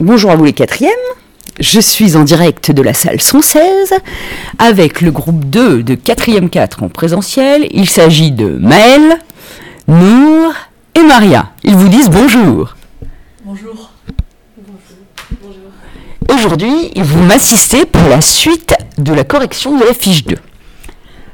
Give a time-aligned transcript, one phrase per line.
[0.00, 0.90] Bonjour à vous les quatrièmes.
[1.58, 3.94] Je suis en direct de la salle 116
[4.58, 7.66] avec le groupe 2 de 4e 4 en présentiel.
[7.70, 9.18] Il s'agit de Maël,
[9.88, 10.52] Nour
[10.94, 11.50] et Maria.
[11.64, 12.76] Ils vous disent bonjour.
[13.44, 13.90] Bonjour.
[16.34, 20.36] Aujourd'hui, vous m'assistez pour la suite de la correction de la fiche 2.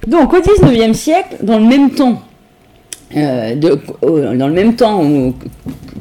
[0.06, 2.22] Donc au 19e siècle, dans le même temps,
[3.16, 5.02] euh, de- euh, dans le même temps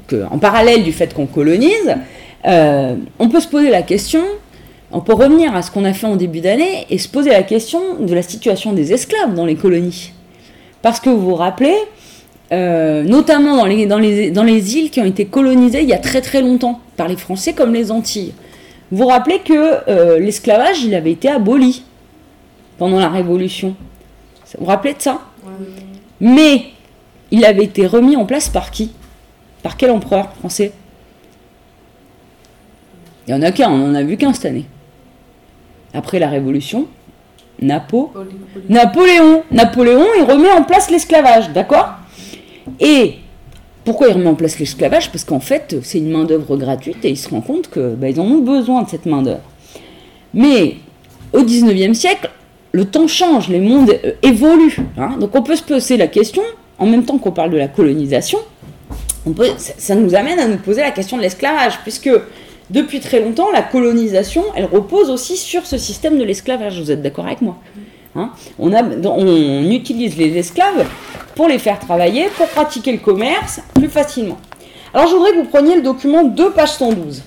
[0.08, 1.96] que- en parallèle du fait qu'on colonise,
[2.46, 4.24] euh, on peut se poser la question,
[4.92, 7.44] on peut revenir à ce qu'on a fait en début d'année et se poser la
[7.44, 10.12] question de la situation des esclaves dans les colonies.
[10.82, 11.76] Parce que vous vous rappelez,
[12.52, 15.94] euh, notamment dans les, dans, les, dans les îles qui ont été colonisées il y
[15.94, 18.34] a très très longtemps, par les Français comme les Antilles.
[18.92, 21.84] Vous vous rappelez que euh, l'esclavage, il avait été aboli
[22.78, 23.76] pendant la Révolution.
[24.58, 25.22] Vous vous rappelez de ça?
[26.20, 26.66] Mais
[27.32, 28.92] il avait été remis en place par qui?
[29.64, 30.74] Par quel empereur français?
[33.28, 34.66] Il y en a qu'un, on en a vu qu'un cette année.
[35.94, 36.88] Après la Révolution,
[37.62, 38.12] Napo,
[38.70, 39.44] Napoléon.
[39.52, 41.90] Napoléon, il remet en place l'esclavage, d'accord?
[42.80, 43.16] Et
[43.84, 45.12] pourquoi il remet en place l'esclavage?
[45.12, 48.20] Parce qu'en fait, c'est une main-d'œuvre gratuite et il se rend compte que bah, ils
[48.20, 49.42] en ont besoin de cette main-d'œuvre.
[50.34, 50.78] Mais
[51.34, 52.30] au 19e siècle,
[52.72, 54.78] le temps change, les mondes euh, évoluent.
[54.98, 55.18] hein.
[55.20, 56.42] Donc on peut se poser la question,
[56.80, 58.40] en même temps qu'on parle de la colonisation,
[59.26, 62.10] on peut, ça, ça nous amène à nous poser la question de l'esclavage, puisque
[62.72, 66.80] depuis très longtemps, la colonisation, elle repose aussi sur ce système de l'esclavage.
[66.80, 67.58] Vous êtes d'accord avec moi
[68.16, 68.32] Hein?
[68.60, 70.86] On, on utilise les esclaves
[71.36, 74.38] pour les faire travailler, pour pratiquer le commerce plus facilement.
[74.94, 77.24] Alors je voudrais que vous preniez le document 2 page 112.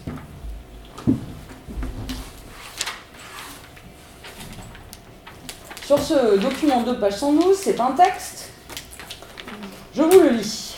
[5.87, 8.51] Sur ce document 2 page 112, c'est un texte.
[9.95, 10.75] Je vous le lis.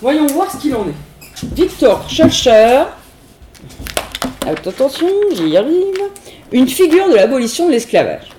[0.00, 1.07] Voyons voir ce qu'il en est.
[1.44, 2.82] Victor Schulcher,
[4.44, 6.00] attention, j'y arrive,
[6.50, 8.30] une figure de l'abolition de l'esclavage.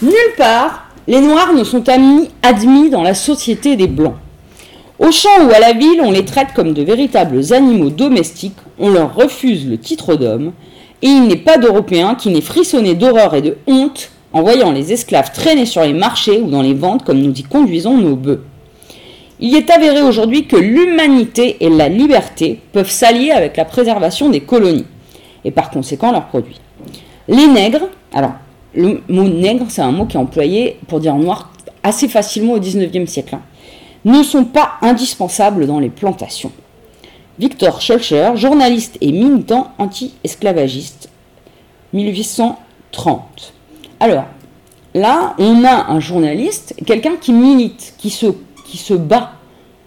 [0.00, 4.16] Nulle part, les Noirs ne sont admis, admis dans la société des Blancs.
[4.98, 8.88] Au champ ou à la ville, on les traite comme de véritables animaux domestiques, on
[8.88, 10.52] leur refuse le titre d'homme,
[11.02, 14.90] et il n'est pas d'Européen qui n'ait frissonné d'horreur et de honte en voyant les
[14.90, 18.42] esclaves traîner sur les marchés ou dans les ventes comme nous y conduisons nos bœufs.
[19.38, 24.40] Il est avéré aujourd'hui que l'humanité et la liberté peuvent s'allier avec la préservation des
[24.40, 24.86] colonies,
[25.44, 26.60] et par conséquent leurs produits.
[27.28, 28.32] Les nègres, alors
[28.74, 31.52] le mot nègre, c'est un mot qui est employé pour dire noir
[31.82, 33.42] assez facilement au 19e siècle, hein,
[34.04, 36.52] ne sont pas indispensables dans les plantations.
[37.38, 41.10] Victor Schulcher, journaliste et militant anti-esclavagiste,
[41.92, 43.52] 1830.
[44.00, 44.24] Alors,
[44.94, 48.26] là, on a un journaliste, quelqu'un qui milite, qui se,
[48.66, 49.32] qui se bat,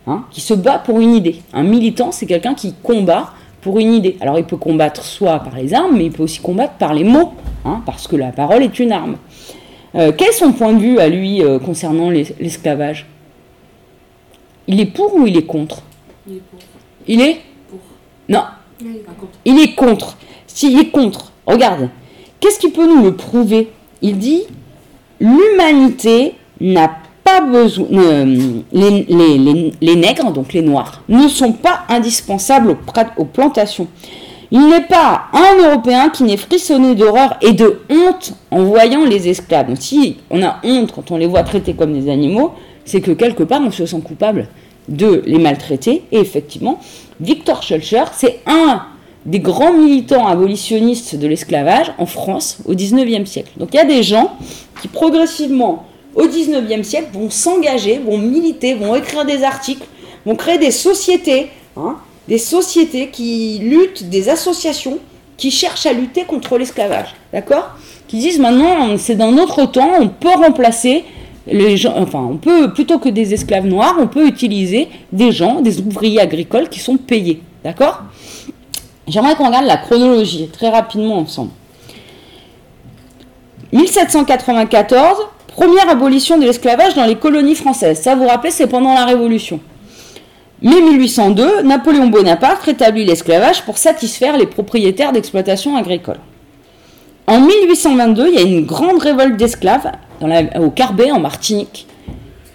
[0.08, 1.42] hein, qui se bat pour une idée.
[1.54, 4.18] Un militant, c'est quelqu'un qui combat pour une idée.
[4.22, 7.04] Alors, il peut combattre soit par les armes, mais il peut aussi combattre par les
[7.04, 7.34] mots,
[7.66, 9.18] hein, parce que la parole est une arme.
[9.96, 13.06] Euh, quel est son point de vue à lui euh, concernant l'es- l'esclavage?
[14.68, 15.82] Il est pour ou il est contre?
[16.28, 16.60] Il est pour.
[17.08, 17.42] Il est?
[17.70, 17.80] Pour.
[18.30, 18.44] Non,
[18.80, 20.18] contre, il est contre.
[20.46, 21.90] S'il est contre, regarde,
[22.40, 23.72] qu'est-ce qui peut nous le prouver?
[24.02, 24.44] Il dit
[25.20, 26.92] l'humanité n'a
[28.72, 32.78] les, nègres, donc les noirs, ne sont pas indispensables aux,
[33.22, 33.88] aux plantations.
[34.52, 39.30] Il n'est pas un Européen qui n'ait frissonné d'horreur et de honte en voyant les
[39.30, 39.68] esclaves.
[39.68, 42.54] Donc, si on a honte quand on les voit traités comme des animaux,
[42.84, 44.48] c'est que quelque part on se sent coupable
[44.88, 46.04] de les maltraiter.
[46.12, 46.80] Et effectivement,
[47.20, 48.82] Victor Schulcher, c'est un
[49.26, 53.52] des grands militants abolitionnistes de l'esclavage en France au 19e siècle.
[53.58, 54.36] Donc il y a des gens
[54.82, 55.86] qui progressivement
[56.16, 59.86] au 19e siècle vont s'engager, vont militer, vont écrire des articles,
[60.26, 61.98] vont créer des sociétés, hein,
[62.28, 65.00] des sociétés qui luttent, des associations
[65.38, 67.70] qui cherchent à lutter contre l'esclavage, d'accord?
[68.08, 71.06] Qui disent maintenant c'est d'un autre temps, on peut remplacer
[71.48, 75.62] les gens, enfin on peut plutôt que des esclaves noirs, on peut utiliser des gens,
[75.62, 78.04] des ouvriers agricoles qui sont payés, d'accord?
[79.08, 81.52] J'aimerais qu'on regarde la chronologie très rapidement ensemble.
[83.72, 85.18] 1794,
[85.60, 88.00] première abolition de l'esclavage dans les colonies françaises.
[88.02, 89.60] Ça vous rappelez, c'est pendant la Révolution.
[90.62, 96.22] Mai 1802, Napoléon Bonaparte rétablit l'esclavage pour satisfaire les propriétaires d'exploitations agricoles.
[97.28, 99.92] En 1822, il y a une grande révolte d'esclaves
[100.22, 101.88] au Carbet, en Martinique,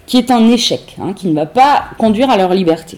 [0.07, 2.97] qui est un échec, hein, qui ne va pas conduire à leur liberté.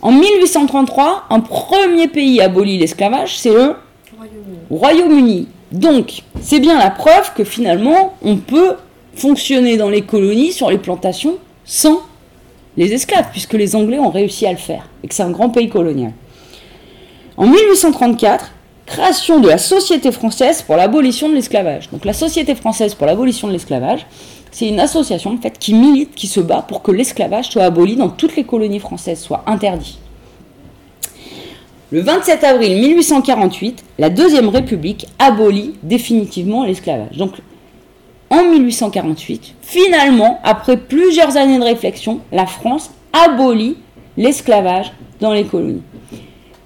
[0.00, 3.74] En 1833, un premier pays abolit l'esclavage, c'est le
[4.16, 4.58] Royaume-Uni.
[4.70, 5.48] Royaume-Uni.
[5.72, 8.76] Donc, c'est bien la preuve que finalement, on peut
[9.18, 12.00] fonctionner dans les colonies, sur les plantations, sans
[12.76, 15.50] les esclaves, puisque les Anglais ont réussi à le faire, et que c'est un grand
[15.50, 16.12] pays colonial.
[17.36, 18.52] En 1834,
[18.86, 21.90] création de la Société française pour l'abolition de l'esclavage.
[21.90, 24.06] Donc la Société française pour l'abolition de l'esclavage,
[24.50, 27.96] c'est une association en fait qui milite, qui se bat pour que l'esclavage soit aboli
[27.96, 29.98] dans toutes les colonies françaises, soit interdit.
[31.90, 37.16] Le 27 avril 1848, la Deuxième République abolit définitivement l'esclavage.
[37.16, 37.32] Donc
[38.30, 43.76] en 1848, finalement, après plusieurs années de réflexion, la France abolit
[44.16, 45.82] l'esclavage dans les colonies.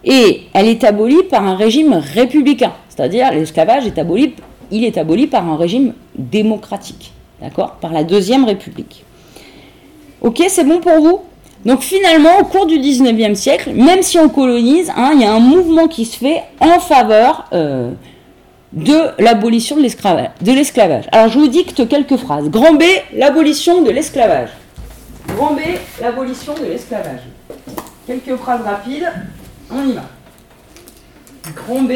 [0.04, 4.34] Et elle est abolie par un régime républicain, c'est-à-dire l'esclavage est aboli,
[4.70, 9.04] il est aboli par un régime démocratique, d'accord, par la deuxième République.
[10.20, 11.20] Ok, c'est bon pour vous?
[11.64, 15.32] Donc finalement, au cours du 19e siècle, même si on colonise, hein, il y a
[15.32, 17.92] un mouvement qui se fait en faveur euh,
[18.72, 21.06] de l'abolition de l'esclavage.
[21.12, 22.48] Alors je vous dicte quelques phrases.
[22.48, 22.82] Grand B,
[23.14, 24.50] l'abolition de l'esclavage.
[25.28, 25.60] Grand B,
[26.00, 27.20] l'abolition de l'esclavage.
[28.06, 29.10] Quelques phrases rapides.
[29.70, 30.04] On y va.
[31.54, 31.92] Grand B,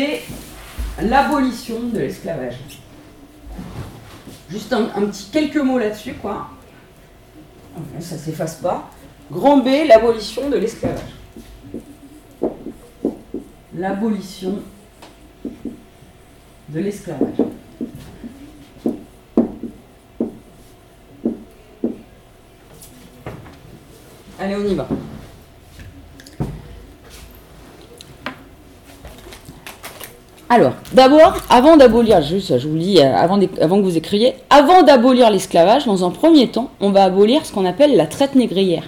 [1.02, 2.56] l'abolition de l'esclavage.
[4.50, 6.48] Juste un, petit quelques mots là-dessus, quoi.
[8.00, 8.90] Ça s'efface pas.
[9.30, 11.00] Grand B, l'abolition de l'esclavage.
[13.74, 14.62] L'abolition
[16.80, 17.34] l'esclavage.
[24.38, 24.86] Allez, on y va.
[30.48, 34.34] Alors, d'abord, avant d'abolir, juste, je vous le dis, euh, avant, avant que vous écriviez,
[34.48, 38.36] avant d'abolir l'esclavage, dans un premier temps, on va abolir ce qu'on appelle la traite
[38.36, 38.84] négrière.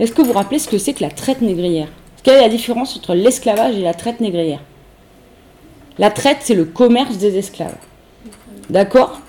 [0.00, 1.88] Est-ce que vous vous rappelez ce que c'est que la traite négrière?
[2.22, 4.60] Quelle est la différence entre l'esclavage et la traite négrière?
[6.00, 7.76] La traite, c'est le commerce des esclaves.
[8.70, 9.20] D'accord?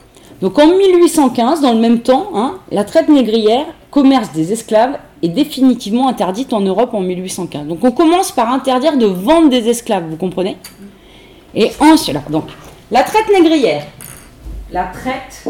[0.41, 5.27] Donc en 1815, dans le même temps, hein, la traite négrière, commerce des esclaves, est
[5.27, 7.67] définitivement interdite en Europe en 1815.
[7.67, 10.55] Donc on commence par interdire de vendre des esclaves, vous comprenez?
[11.53, 12.45] Et ensuite, donc,
[12.89, 13.83] la traite négrière.
[14.71, 15.43] La traite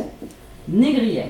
[0.68, 1.30] négrière.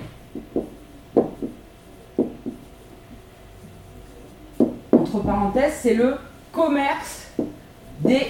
[4.93, 6.15] Entre parenthèses, c'est le
[6.53, 7.27] commerce
[7.99, 8.27] des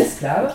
[0.00, 0.54] esclaves.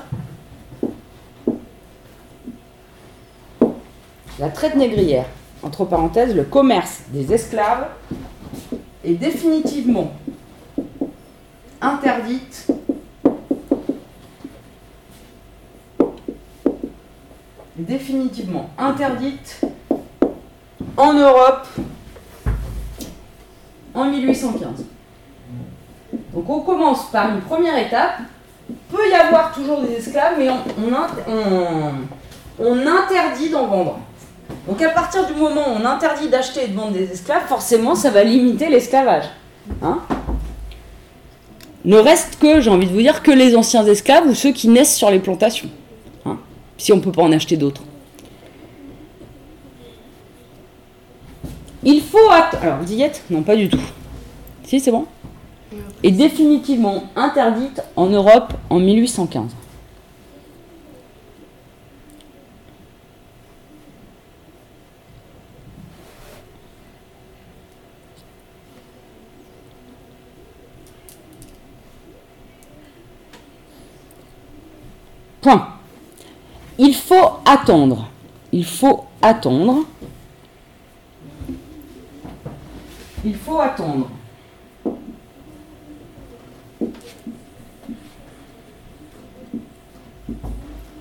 [4.39, 5.25] La traite négrière,
[5.61, 7.87] entre parenthèses, le commerce des esclaves
[9.03, 10.11] est définitivement
[11.81, 12.71] interdite
[17.77, 19.61] définitivement interdite
[20.97, 21.67] en Europe
[23.93, 24.85] en 1815.
[26.33, 28.19] Donc on commence par une première étape.
[28.91, 30.49] Peut y avoir toujours des esclaves, mais
[32.59, 33.99] on, interdit d'en vendre.
[34.67, 37.95] Donc à partir du moment où on interdit d'acheter et de vendre des esclaves, forcément
[37.95, 39.25] ça va limiter l'esclavage.
[39.81, 39.99] Hein
[41.83, 44.67] ne reste que, j'ai envie de vous dire, que les anciens esclaves ou ceux qui
[44.67, 45.69] naissent sur les plantations
[46.81, 47.83] si on ne peut pas en acheter d'autres.
[51.83, 52.29] Il faut.
[52.29, 53.79] Alors, êtes Non, pas du tout.
[54.65, 55.05] Si, c'est bon?
[56.03, 59.55] Est définitivement interdite en Europe en 1815.
[75.41, 75.67] Point.
[76.77, 78.09] Il faut attendre.
[78.51, 79.85] Il faut attendre.
[83.23, 84.09] Il faut attendre.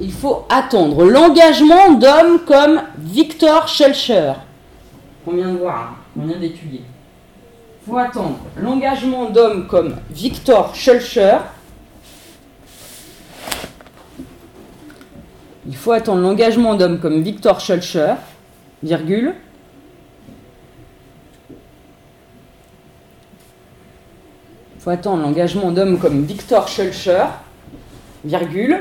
[0.00, 4.33] Il faut attendre l'engagement d'hommes comme Victor Schellcher.
[5.26, 6.83] On vient de voir, on vient d'étudier?
[7.83, 11.37] Il faut attendre l'engagement d'hommes comme Victor Schellcher
[15.66, 18.14] Il faut attendre l'engagement d'hommes comme Victor Schulcher,
[18.83, 19.35] virgule,
[24.75, 27.26] Il faut attendre l'engagement d'hommes comme Victor Schulcher,
[28.25, 28.80] virgule.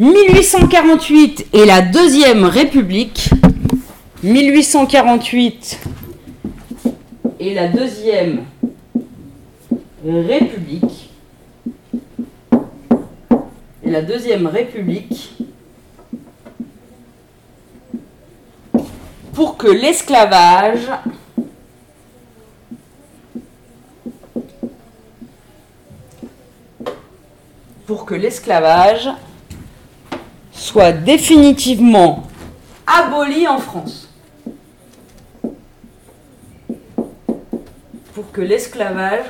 [0.00, 3.28] 1848 et la Deuxième République.
[4.22, 5.78] 1848
[7.38, 8.44] et la Deuxième
[10.04, 11.10] République
[13.84, 15.36] la Deuxième République
[19.34, 20.88] pour que l'esclavage
[27.86, 29.10] pour que l'esclavage
[30.60, 32.24] soit définitivement
[32.86, 34.10] aboli en France.
[38.20, 39.24] pour que l'esclavage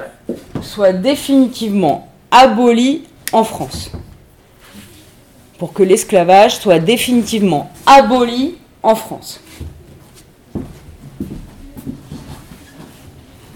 [0.63, 3.93] soit définitivement aboli en France.
[5.59, 9.41] Pour que l'esclavage soit définitivement aboli en France.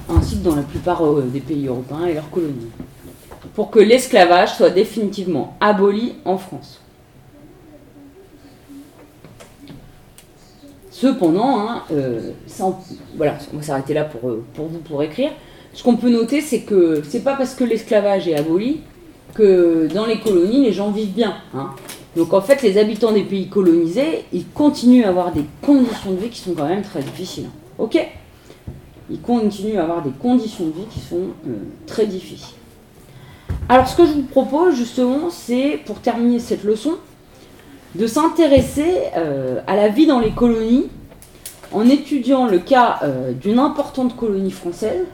[0.09, 2.71] Ainsi que dans la plupart euh, des pays européens et leurs colonies.
[3.54, 6.83] Pour que l'esclavage soit définitivement aboli en France.
[11.04, 12.30] Cependant, hein, euh,
[13.14, 15.32] voilà, on va s'arrêter là pour, euh, pour vous pour écrire.
[15.75, 18.80] Ce qu'on peut noter, c'est que c'est pas parce que l'esclavage est aboli
[19.34, 21.34] que dans les colonies, les gens vivent bien.
[21.54, 21.73] hein.
[22.16, 26.16] Donc en fait, les habitants des pays colonisés, ils continuent à avoir des conditions de
[26.16, 27.50] vie qui sont quand même très difficiles.
[27.76, 27.99] Ok?
[29.11, 31.50] Ils continuent à avoir des conditions de vie qui sont euh,
[31.87, 32.56] très difficiles.
[33.68, 36.92] Alors ce que je vous propose justement, c'est pour terminer cette leçon,
[37.94, 38.90] de s'intéresser
[39.68, 40.88] à la vie dans les colonies
[41.75, 45.04] en étudiant le cas euh, d'une importante colonie française.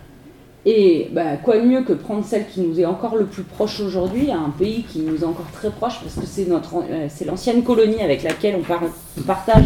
[0.67, 3.81] Et bah, quoi de mieux que prendre celle qui nous est encore le plus proche
[3.81, 7.63] aujourd'hui, un pays qui nous est encore très proche, parce que c'est notre, euh, l'ancienne
[7.63, 8.83] colonie avec laquelle on, par-
[9.19, 9.65] on partage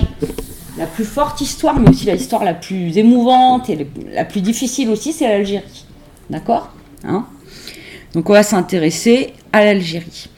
[0.78, 4.88] la plus forte histoire, mais aussi la histoire la plus émouvante et la plus difficile
[4.88, 5.84] aussi, c'est l'Algérie.
[6.30, 6.70] D'accord?
[7.02, 7.26] Hein?
[8.12, 10.28] Donc on va s'intéresser à l'Algérie.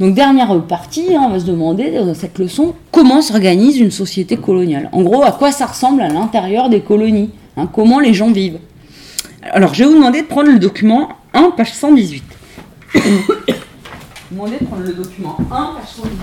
[0.00, 4.38] Donc dernière partie, hein, on va se demander dans cette leçon comment s'organise une société
[4.38, 4.88] coloniale.
[4.92, 7.28] En gros, à quoi ça ressemble à l'intérieur des colonies
[7.58, 8.60] hein, Comment les gens vivent
[9.42, 12.24] Alors je vais vous demander de prendre le document 1, page 118.
[12.94, 13.00] vous
[14.30, 16.18] demander de prendre le document 1, page 118.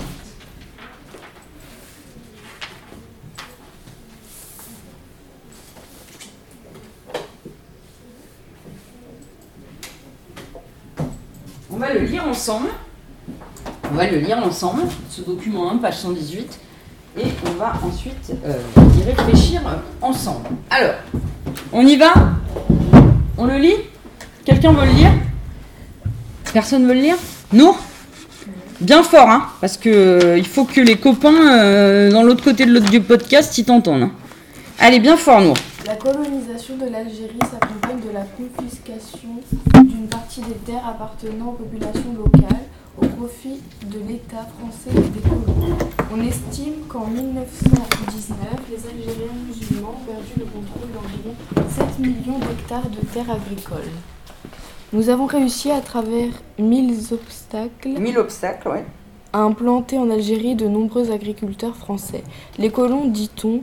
[11.70, 12.70] On va le lire ensemble.
[13.90, 16.58] On va le lire ensemble, ce document 1, page 118,
[17.18, 18.58] et on va ensuite euh,
[18.98, 19.60] y réfléchir
[20.02, 20.48] ensemble.
[20.70, 20.94] Alors,
[21.72, 22.12] on y va?
[23.36, 23.74] On le lit?
[24.44, 25.10] Quelqu'un veut le lire?
[26.52, 27.16] Personne veut le lire?
[27.52, 27.78] Nour
[28.80, 32.64] Bien fort, hein Parce que euh, il faut que les copains euh, dans l'autre côté
[32.64, 34.02] de l'autre du podcast ils t'entendent.
[34.04, 34.10] hein.
[34.78, 35.56] Allez, bien fort, Nour.
[35.86, 39.30] La colonisation de l'Algérie s'accompagne de la confiscation
[39.82, 42.66] d'une partie des terres appartenant aux populations locales
[43.00, 45.76] au profit de l'État français et des colons.
[46.12, 48.38] On estime qu'en 1919,
[48.70, 51.34] les Algériens musulmans ont perdu le contrôle d'environ
[51.68, 53.92] 7 millions d'hectares de terres agricoles.
[54.92, 58.84] Nous avons réussi à travers mille obstacles 1000 obstacles, ouais.
[59.32, 62.24] à implanter en Algérie de nombreux agriculteurs français.
[62.56, 63.62] Les colons, dit-on,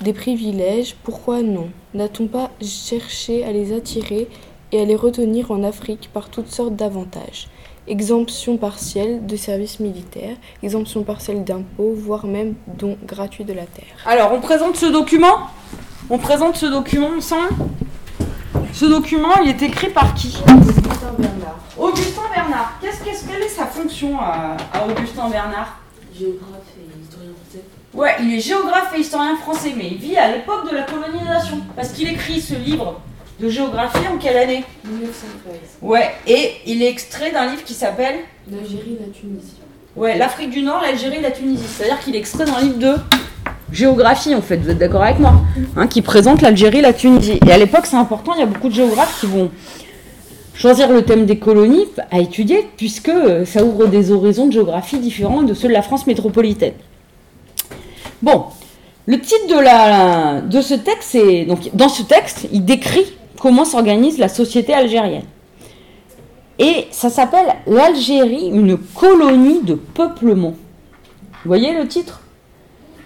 [0.00, 1.68] des privilèges, pourquoi non?
[1.92, 4.28] N'a-t-on pas cherché à les attirer
[4.72, 7.48] et à les retenir en Afrique par toutes sortes d'avantages?
[7.86, 13.84] Exemption partielle de services militaires, exemption partielle d'impôts, voire même don gratuit de la terre.
[14.06, 15.48] Alors, on présente ce document?
[16.08, 17.48] On présente ce document ensemble?
[18.72, 20.38] Ce document, il est écrit par qui?
[21.18, 21.58] Bernard.
[21.78, 22.72] Augustin Bernard.
[22.80, 25.78] Qu'est-ce, qu'est-ce- quelle est sa fonction à, à Augustin Bernard?
[26.18, 27.64] Géographe et historien français.
[27.92, 31.58] Ouais, il est géographe et historien français, mais il vit à l'époque de la colonisation.
[31.76, 33.00] Parce qu'il écrit ce livre
[33.40, 34.64] de géographie en quelle année?
[34.84, 35.54] 1913.
[35.82, 38.16] Ouais, et il est extrait d'un livre qui s'appelle
[38.50, 39.56] L'Algérie, la Tunisie.
[39.96, 41.64] Ouais, l'Afrique du Nord, l'Algérie, la Tunisie.
[41.66, 42.94] C'est-à-dire qu'il est extrait d'un livre de
[43.72, 44.56] géographie, en fait.
[44.56, 45.34] Vous êtes d'accord avec moi
[45.76, 47.38] hein, Qui présente l'Algérie, la Tunisie.
[47.46, 49.50] Et à l'époque, c'est important, il y a beaucoup de géographes qui vont
[50.54, 54.98] choisir le thème des colonies à étudier, puisque euh, ça ouvre des horizons de géographie
[54.98, 56.74] différents de ceux de la France métropolitaine.
[58.22, 58.44] Bon,
[59.06, 61.44] le titre de, la, de ce texte, c'est.
[61.44, 63.04] Donc, dans ce texte, il décrit
[63.44, 65.26] comment s'organise la société algérienne.
[66.58, 70.52] Et ça s'appelle L'Algérie, une colonie de peuplement.
[70.52, 72.22] Vous voyez le titre?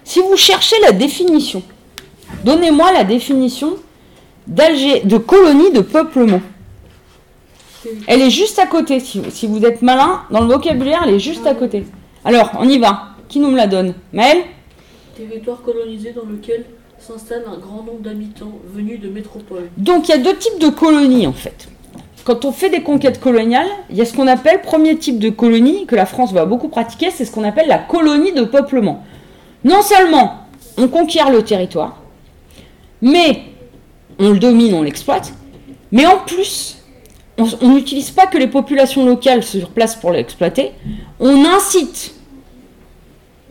[0.05, 1.61] Si vous cherchez la définition,
[2.45, 3.73] donnez-moi la définition
[4.47, 6.41] de colonie de peuplement.
[8.07, 9.01] Elle est juste à côté.
[9.01, 11.83] Si, vous êtes malin, dans le vocabulaire, elle est juste à côté.
[12.23, 13.09] Alors, on y va.
[13.27, 13.93] Qui nous la donne?
[14.13, 14.37] Maël
[15.17, 16.65] Territoire colonisé dans lequel
[17.01, 19.69] s'installe un grand nombre d'habitants venus de métropoles.
[19.77, 21.69] Donc il y a deux types de colonies en fait.
[22.25, 25.29] Quand on fait des conquêtes coloniales, il y a ce qu'on appelle premier type de
[25.29, 29.03] colonie que la France va beaucoup pratiquer, c'est ce qu'on appelle la colonie de peuplement.
[29.63, 32.01] Non seulement on conquiert le territoire,
[33.01, 33.43] mais
[34.19, 35.33] on le domine, on l'exploite,
[35.91, 36.77] mais en plus
[37.37, 40.71] on on n'utilise pas que les populations locales sur place pour l'exploiter,
[41.19, 42.13] on incite,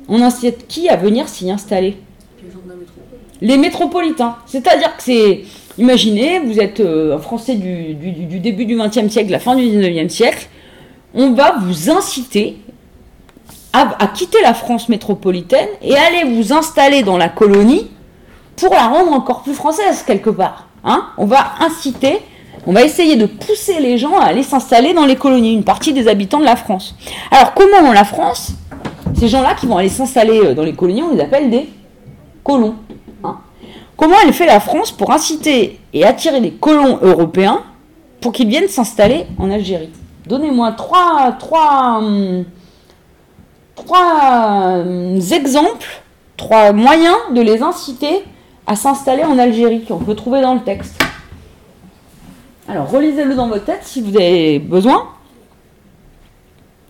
[0.08, 1.96] on incite qui à venir s'y installer?
[3.40, 4.36] Les métropolitains.
[4.46, 5.44] C'est-à-dire que c'est.
[5.78, 7.94] Imaginez, vous êtes euh, un Français du,
[8.40, 10.48] début du XXe siècle, la fin du XIXe siècle.
[11.14, 12.56] On va vous inciter
[13.72, 17.88] à, quitter la France métropolitaine et aller vous installer dans la colonie
[18.56, 20.66] pour la rendre encore plus française quelque part.
[20.84, 22.18] Hein On va inciter
[22.66, 25.94] on va essayer de pousser les gens à aller s'installer dans les colonies, une partie
[25.94, 26.94] des habitants de la France.
[27.30, 28.52] Alors comment la France,
[29.18, 31.68] ces gens-là qui vont aller s'installer euh, dans les colonies, on les appelle des
[32.44, 32.74] colons?
[33.24, 33.38] Hein.
[33.96, 37.62] Comment elle fait la France pour inciter et attirer des colons européens
[38.20, 39.90] pour qu'ils viennent s'installer en Algérie?
[40.26, 42.44] Donnez-moi trois, trois, hum,
[43.74, 46.02] trois hum, exemples,
[46.36, 48.24] trois moyens de les inciter
[48.66, 51.02] à s'installer en Algérie qu'on peut trouver dans le texte.
[52.68, 55.08] Alors, relisez-le dans votre tête si vous avez besoin.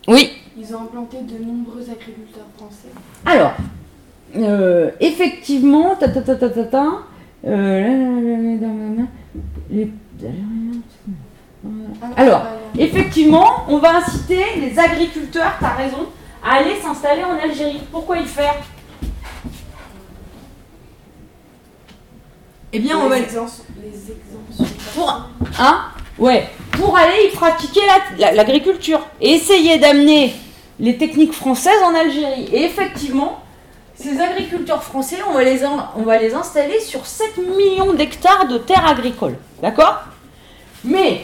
[0.07, 2.89] Oui, Ils ont implanté de nombreux agriculteurs français.
[3.25, 3.53] alors,
[4.37, 6.85] euh, effectivement, ta ta ta ta ta ta,
[12.15, 12.43] Alors,
[12.77, 16.07] effectivement, on va inciter les agriculteurs, t'as raison,
[16.43, 17.81] à aller s'installer en Algérie.
[17.91, 18.55] Pourquoi y faire?
[22.71, 23.63] Eh bien, on va les, exemptions,
[24.93, 25.85] pour hein
[26.19, 30.33] ouais pour aller y pratiquer la- la- l'agriculture et essayer d'amener
[30.79, 32.47] les techniques françaises en Algérie.
[32.53, 33.39] Et effectivement
[34.01, 38.57] ces agriculteurs français on va les on va les installer sur 7 millions d'hectares de
[38.57, 40.03] terres agricoles d'accord?
[40.83, 41.21] Mais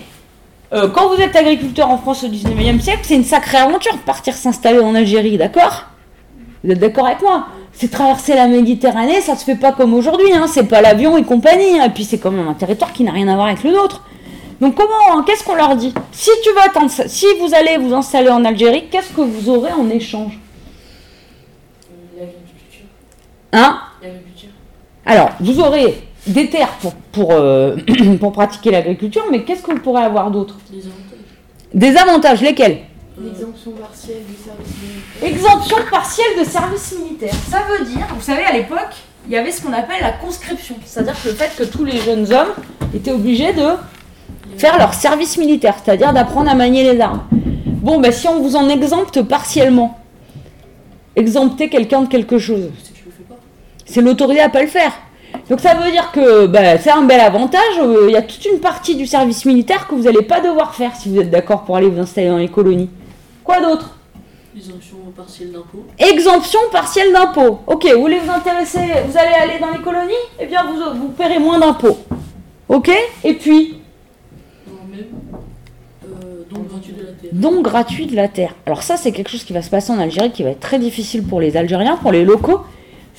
[0.74, 4.00] euh, quand vous êtes agriculteur en France au 19e siècle c'est une sacrée aventure de
[4.00, 5.86] partir s'installer en Algérie d'accord?
[6.64, 7.48] Vous êtes d'accord avec moi?
[7.74, 10.48] C'est traverser la Méditerranée, ça se fait pas comme aujourd'hui, hein.
[10.48, 11.86] c'est pas l'avion et compagnie, hein.
[11.86, 14.02] et puis c'est quand même un territoire qui n'a rien à voir avec le nôtre.
[14.62, 15.94] Donc comment, qu'est-ce qu'on leur dit?
[16.14, 19.90] Si tu vas si vous allez vous installer en Algérie, qu'est-ce que vous aurez en
[19.90, 20.40] échange
[22.18, 22.86] L'agriculture.
[23.56, 23.80] Hein.
[25.06, 27.78] Alors, vous aurez des terres pour, pour, euh,
[28.20, 30.58] pour pratiquer l'agriculture, mais qu'est-ce que vous pourrez avoir d'autre?
[30.70, 31.74] Des avantages.
[31.74, 32.80] Des avantages, lesquels?
[33.18, 35.30] L'exemption partielle du service militaire.
[35.30, 37.34] Exemption partielle de service militaire.
[37.50, 38.94] Ça veut dire, vous savez, à l'époque,
[39.26, 40.76] il y avait ce qu'on appelle la conscription.
[40.84, 42.54] C'est-à-dire que le fait que tous les jeunes hommes
[42.94, 43.70] étaient obligés de
[44.58, 47.24] faire leur service militaire, c'est-à-dire d'apprendre à manier les armes.
[47.32, 49.98] Bon, ben si on vous en exempte partiellement,
[51.16, 52.70] exempter quelqu'un de quelque chose,
[53.86, 54.92] C'est l'autorité à pas le faire.
[55.50, 57.80] Donc ça veut dire que ben, c'est un bel avantage.
[57.80, 60.74] euh, Il y a toute une partie du service militaire que vous n'allez pas devoir
[60.74, 62.90] faire si vous êtes d'accord pour aller vous installer dans les colonies.
[63.44, 63.98] Quoi d'autre?
[64.58, 65.86] Exemption partielle d'impôts.
[66.00, 67.60] Exemption partielle d'impôts.
[67.68, 70.14] Ok, vous voulez vous intéresser, vous allez aller dans les colonies?
[70.40, 71.98] Eh bien, vous, vous paierez moins d'impôts.
[72.70, 72.90] Ok?
[73.24, 73.82] Et puis,
[74.90, 75.06] même.
[76.06, 77.30] Euh, gratuit de la terre.
[77.34, 78.56] don gratuit de la terre.
[78.66, 80.80] Alors ça, c'est quelque chose qui va se passer en Algérie, qui va être très
[80.80, 82.62] difficile pour les Algériens, pour les locaux.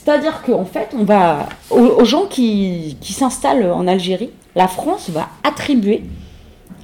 [0.07, 5.11] C'est-à-dire qu'en fait, on va aux, aux gens qui, qui s'installent en Algérie, la France
[5.11, 6.05] va attribuer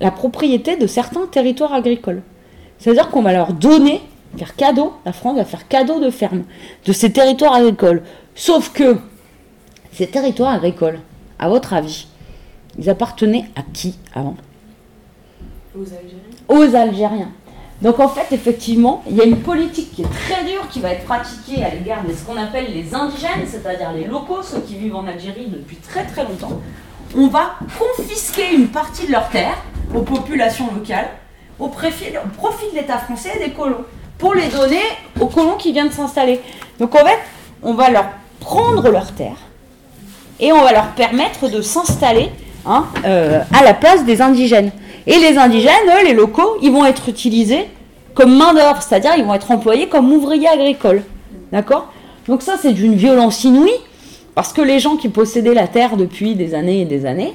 [0.01, 2.23] la propriété de certains territoires agricoles.
[2.79, 4.01] C'est-à-dire qu'on va leur donner,
[4.37, 6.43] faire cadeau, la France va faire cadeau de ferme
[6.85, 8.03] de ces territoires agricoles.
[8.35, 8.97] Sauf que
[9.93, 10.99] ces territoires agricoles,
[11.39, 12.09] à votre avis,
[12.77, 14.35] ils appartenaient à qui avant?
[15.77, 16.33] Aux Algériens?
[16.49, 17.33] aux Algériens.
[17.83, 20.91] Donc en fait, effectivement, il y a une politique qui est très dure qui va
[20.91, 24.77] être pratiquée à l'égard de ce qu'on appelle les indigènes, c'est-à-dire les locaux, ceux qui
[24.77, 26.61] vivent en Algérie depuis très très longtemps.
[27.17, 29.59] On va confisquer une partie de leurs terres
[29.93, 31.09] aux populations locales,
[31.59, 33.85] au, profit de l'État français et des colons,
[34.17, 34.83] pour les donner
[35.21, 36.41] aux colons qui viennent s'installer.
[36.79, 37.19] Donc en fait,
[37.65, 38.07] on va leur
[38.39, 39.43] prendre leurs terres
[40.39, 42.31] et on va leur permettre de s'installer
[42.65, 44.71] hein, euh, à la place des indigènes.
[45.07, 47.67] Et les indigènes, eux, les locaux, ils vont être utilisés
[48.15, 51.03] comme main-d'œuvre, c'est-à-dire ils vont être employés comme ouvriers agricoles.
[51.51, 51.93] D'accord?
[52.29, 53.73] Donc ça, c'est d'une violence inouïe,
[54.35, 57.35] parce que les gens qui possédaient la terre depuis des années et des années,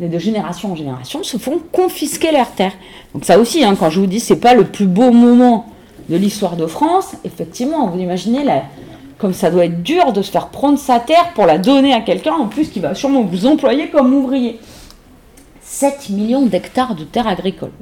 [0.00, 2.74] et de génération en génération, se font confisquer leurs terres.
[3.14, 5.66] Donc ça aussi, hein, quand je vous dis c'est pas le plus beau moment
[6.08, 8.62] de l'histoire de France, effectivement, vous imaginez la,
[9.18, 12.00] comme ça doit être dur de se faire prendre sa terre pour la donner à
[12.00, 14.58] quelqu'un, en plus qui va sûrement vous employer comme ouvrier.
[15.74, 17.72] 7 millions d'hectares de terres agricoles.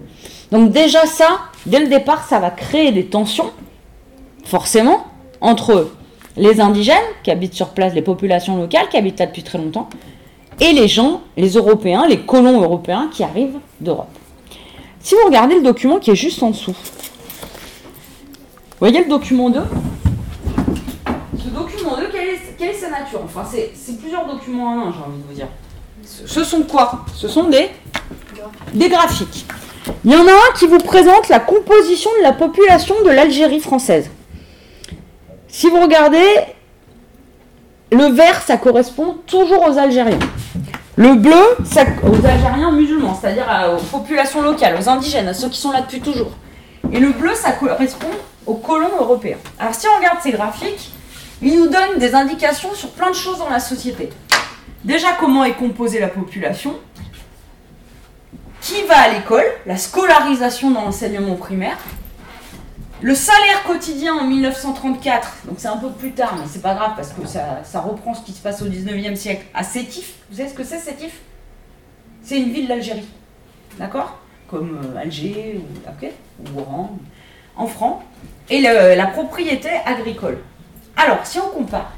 [0.51, 3.51] Donc déjà ça, dès le départ, ça va créer des tensions,
[4.47, 5.05] forcément,
[5.43, 5.91] entre
[6.39, 9.91] les indigènes qui habitent sur place, les populations locales qui habitent là depuis très longtemps,
[10.59, 14.09] et les gens, les Européens, les colons européens qui arrivent d'Europe.
[15.01, 19.61] Si vous regardez le document qui est juste en dessous, vous voyez le document 2
[21.37, 23.21] Ce document 2, quelle est, quelle est sa nature?
[23.23, 25.49] Enfin, c'est plusieurs documents en un, j'ai envie de vous dire.
[26.05, 27.05] Ce sont quoi?
[27.15, 27.71] Ce sont des,
[28.88, 29.47] graphiques.
[30.05, 33.61] Il y en a un qui vous présente la composition de la population de l'Algérie
[33.61, 34.11] française.
[35.49, 36.25] Si vous regardez,
[37.91, 40.19] le vert, ça correspond toujours aux Algériens.
[40.97, 45.59] Le bleu, ça, aux Algériens musulmans, c'est-à-dire aux populations locales, aux indigènes, à ceux qui
[45.59, 46.33] sont là depuis toujours.
[46.93, 48.11] Et le bleu, ça correspond
[48.47, 49.38] aux colons européens.
[49.59, 50.91] Alors si on regarde ces graphiques,
[51.41, 54.11] ils nous donnent des indications sur plein de choses dans la société.
[54.85, 56.75] Déjà, comment est composée la population?
[58.61, 61.79] Qui va à l'école, la scolarisation dans l'enseignement primaire.
[63.01, 66.92] Le salaire quotidien en 1934, donc c'est un peu plus tard, mais c'est pas grave
[66.95, 70.14] parce que ça, ça reprend ce qui se passe au 19e siècle à Sétif.
[70.31, 71.21] Vous savez ce que c'est Sétif?
[72.23, 73.09] C'est une ville d'Algérie,
[73.79, 74.18] d'accord?
[74.49, 76.97] Comme euh, Alger ou, ok, ou Oran,
[77.57, 78.03] en francs.
[78.49, 80.38] Et la propriété agricole.
[80.97, 81.90] Alors, si on compare,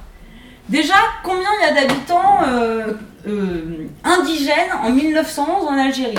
[0.69, 2.93] déjà, combien il y a d'habitants euh,
[3.27, 6.19] euh, indigènes en 1911 en Algérie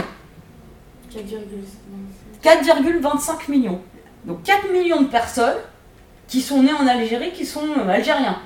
[2.44, 3.82] 4,25 millions.
[4.26, 5.58] Donc 4 millions de personnes
[6.28, 8.38] qui sont nées en Algérie, qui sont euh, algériens.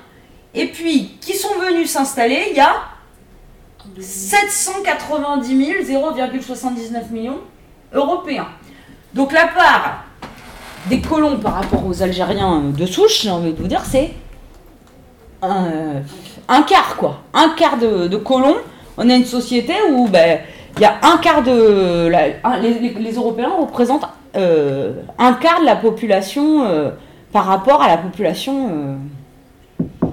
[0.54, 2.74] Et puis, qui sont venus s'installer, il y a
[4.00, 7.40] 790 000, 0,79 millions
[7.92, 8.48] européens.
[9.14, 10.04] Donc la part
[10.86, 14.12] des colons par rapport aux Algériens de souche, j'ai envie de vous dire, c'est
[15.42, 16.00] un, euh,
[16.48, 17.20] un quart, quoi.
[17.34, 18.56] Un quart de, colons.
[18.96, 20.40] On a une société où ben,
[20.76, 22.08] il y a un quart de...
[22.98, 26.90] les, Européens représentent euh, un quart de la population euh,
[27.32, 28.98] par rapport à la population...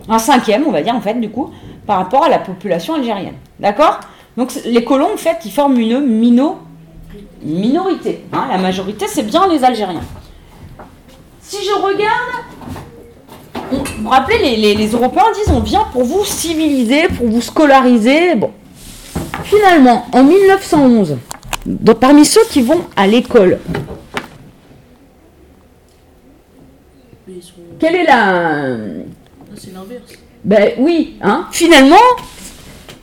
[0.08, 1.52] un cinquième, on va dire, en fait, du coup,
[1.86, 3.36] par rapport à la population algérienne.
[3.60, 4.00] D'accord?
[4.36, 6.60] Donc les colons, en fait, ils forment une mino,
[7.42, 8.26] minorité.
[8.32, 8.46] hein.
[8.52, 10.04] La majorité, c'est bien les Algériens.
[11.42, 12.46] Si je regarde...
[13.72, 17.28] on- vous vous rappelez, les, les- les Européens disent on vient pour vous civiliser, pour
[17.28, 18.36] vous scolariser.
[18.36, 18.52] Bon.
[19.44, 21.18] Finalement, en 1911,
[21.66, 23.60] donc, parmi ceux qui vont à l'école,
[27.80, 28.68] quelle est la...
[28.70, 28.76] Là,
[29.56, 30.04] c'est l'inverse.
[30.44, 31.46] Ben oui, hein.
[31.52, 31.96] Finalement,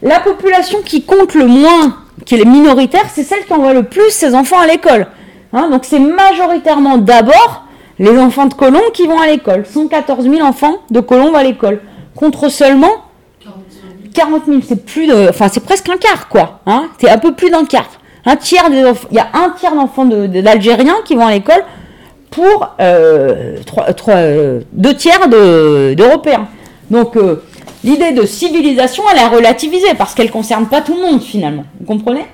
[0.02, 4.10] la population qui compte le moins, qui est minoritaire, c'est celle qui envoie le plus
[4.10, 5.06] ses enfants à l'école.
[5.52, 7.63] Hein, donc c'est majoritairement d'abord
[7.98, 9.64] les enfants de colons qui vont à l'école.
[9.66, 11.80] 114 000 enfants de vont à l'école.
[12.14, 12.92] Contre seulement
[14.14, 16.60] 40 000, c'est plus de, enfin c'est presque un quart quoi.
[16.66, 17.88] Hein, c'est un peu plus d'un quart.
[18.24, 21.64] Un tiers il y a un tiers d'enfants de- de- d'Algériens qui vont à l'école
[22.30, 23.56] pour euh,
[24.08, 26.46] euh, deux tiers de- d'Européens.
[26.90, 27.42] Donc euh,
[27.82, 31.64] l'idée de civilisation, elle est relativée parce qu'elle ne concerne pas tout le monde finalement.
[31.80, 32.24] Vous comprenez?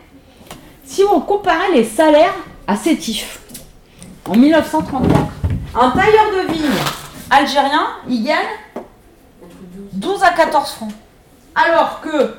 [0.85, 2.35] Si on comparait les salaires
[2.67, 3.41] à Sétif
[4.29, 5.19] en 1934,
[5.75, 6.71] un tailleur de vigne
[7.31, 8.83] algérien, il gagne
[9.93, 10.93] 12 à 14 francs.
[11.55, 12.35] Alors que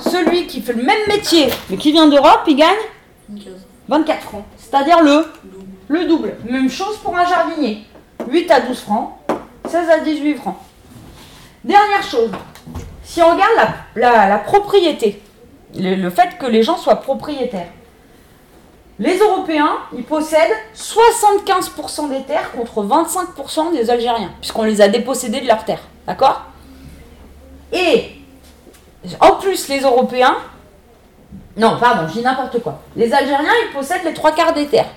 [0.00, 2.76] celui qui fait le même métier mais qui vient d'Europe, il gagne
[3.28, 3.52] 15.
[3.88, 4.44] 24 francs.
[4.56, 5.26] C'est-à-dire le,
[5.88, 6.36] le double.
[6.48, 7.84] Même chose pour un jardinier.
[8.28, 9.18] 8 à 12 francs,
[9.68, 10.56] 16 à 18 francs.
[11.62, 12.30] Dernière chose,
[13.02, 15.22] si on regarde la, propriété,
[15.74, 17.68] le fait que les gens soient propriétaires,
[18.98, 25.40] les Européens, ils possèdent 75% des terres contre 25% des Algériens, puisqu'on les a dépossédés
[25.40, 25.82] de leurs terres.
[26.06, 26.42] D'accord?
[27.72, 28.12] Et
[29.20, 30.36] en plus, les Européens,
[31.56, 32.80] non, pardon, je dis n'importe quoi.
[32.94, 34.90] Les Algériens, ils possèdent les trois quarts des terres.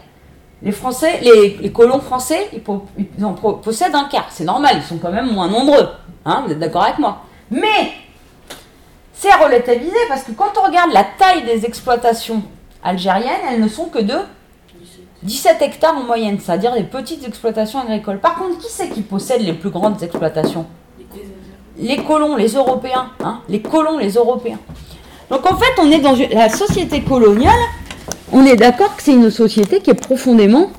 [0.62, 4.28] Les Français, les, colons français, ils, en possèdent un quart.
[4.30, 5.88] C'est normal, ils sont quand même moins nombreux.
[6.26, 7.24] Hein, vous êtes d'accord avec moi?
[7.50, 7.92] Mais
[9.14, 12.44] c'est à relativiser parce que quand on regarde la taille des exploitations
[12.84, 14.14] algériennes, elles ne sont que de
[15.24, 18.20] 17 hectares en moyenne, c'est-à-dire des petites exploitations agricoles.
[18.20, 20.66] Par contre, qui c'est qui possède les plus grandes exploitations?
[21.80, 24.60] Les colons, les Européens, hein, les colons, les Européens.
[25.30, 27.60] Donc en fait, on est dans une- la société coloniale,
[28.32, 30.72] on est d'accord que c'est une société qui est profondément...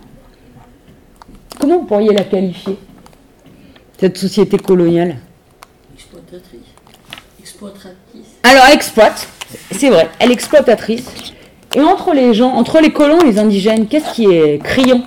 [1.60, 2.78] Comment vous pourriez la qualifier
[3.98, 5.16] Cette société coloniale?
[5.94, 6.60] Exploitatrice.
[7.40, 8.26] Exploitatrice.
[8.44, 9.28] Alors, elle exploite,
[9.72, 11.06] c'est vrai, elle exploitatrice.
[11.74, 15.02] Et entre les gens, entre les colons et les indigènes, qu'est-ce qui est criant.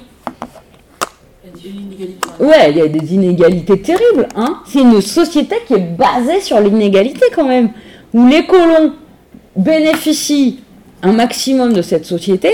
[2.40, 4.28] Ouais, il y a des inégalités terribles.
[4.36, 7.70] Hein c'est une société qui est basée sur l'inégalité quand même,
[8.14, 8.94] où les colons
[9.56, 10.60] bénéficient
[11.04, 12.52] un maximum de cette société,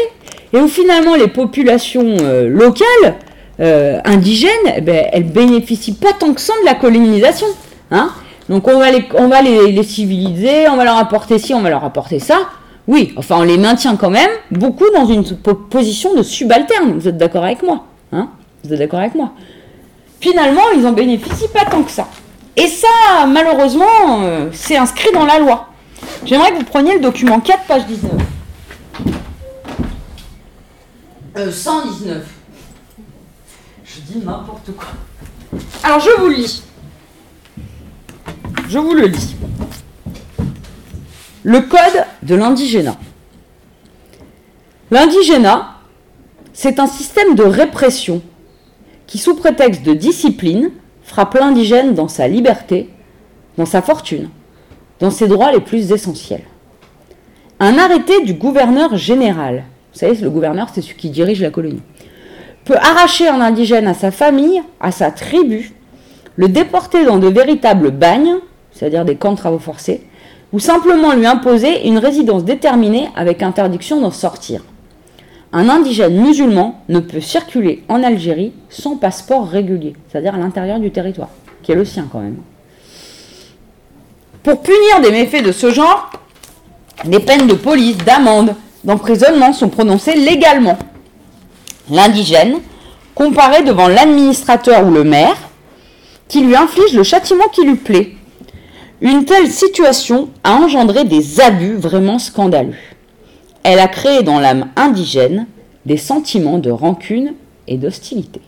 [0.53, 3.15] et où finalement les populations euh, locales,
[3.59, 7.47] euh, indigènes, eh ben, elles bénéficient pas tant que ça de la colonisation.
[7.91, 8.11] Hein
[8.47, 11.69] Donc on va, les, on va les civiliser, on va leur apporter ci, on va
[11.69, 12.37] leur apporter ça.
[12.87, 16.97] Oui, enfin on les maintient quand même beaucoup dans une po- position de subalterne.
[16.97, 18.29] Vous êtes d'accord avec moi hein?
[18.63, 19.31] Vous êtes d'accord avec moi?
[20.19, 22.07] Finalement, ils en bénéficient pas tant que ça.
[22.55, 25.67] Et ça, malheureusement, euh, c'est inscrit dans la loi.
[26.25, 28.11] J'aimerais que vous preniez le document 4, page 19.
[31.37, 32.23] Euh, 119.
[33.85, 34.87] Je dis n'importe quoi.
[35.83, 36.63] Alors, je vous le lis.
[38.67, 39.35] Je vous le lis.
[41.47, 42.97] Le code de l'indigénat.
[44.91, 45.75] L'indigénat,
[46.51, 48.21] c'est un système de répression
[49.05, 50.71] qui, sous prétexte de discipline,
[51.03, 52.89] frappe l'indigène dans sa liberté,
[53.57, 54.27] dans sa fortune,
[54.99, 56.43] dans ses droits les plus essentiels.
[57.61, 61.81] Un arrêté du gouverneur général, Vous savez, le gouverneur, c'est celui qui dirige la colonie.
[62.65, 65.71] Peut arracher un indigène à sa famille, à sa tribu,
[66.35, 68.35] le déporter dans de véritables bagnes,
[68.73, 70.01] c'est-à-dire des camps de travaux forcés,
[70.53, 74.61] ou simplement lui imposer une résidence déterminée avec interdiction d'en sortir.
[75.53, 80.91] Un indigène musulman ne peut circuler en Algérie sans passeport régulier, c'est-à-dire à, l'intérieur du
[80.91, 81.29] territoire,
[81.63, 82.37] qui est le sien quand même.
[84.43, 86.09] Pour punir des méfaits de ce genre,
[87.05, 90.77] des peines de police, d'amende, d'emprisonnement sont prononcées légalement.
[91.89, 92.57] L'indigène
[93.15, 95.37] comparaît devant l'administrateur ou le maire,
[96.27, 98.15] qui lui inflige le châtiment qui lui plaît.
[99.01, 102.73] Une telle situation a engendré des abus vraiment scandaleux.
[103.63, 105.45] Elle a créé dans l'âme indigène
[105.85, 107.33] des sentiments de rancune
[107.67, 108.41] et d'hostilité.